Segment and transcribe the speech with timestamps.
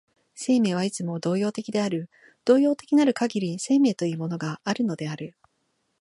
[0.33, 2.09] 生命はいつも動揺的である、
[2.43, 5.35] 動揺的なるかぎり生命というものがあるのである。